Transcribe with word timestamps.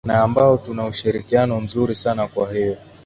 na 0.07 0.21
ambao 0.21 0.57
tunaushirikiano 0.57 1.61
mzuri 1.61 1.95
sana 1.95 2.27
kwa 2.27 2.53
hiyo 2.53 2.77